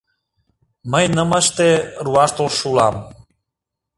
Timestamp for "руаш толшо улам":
2.05-2.95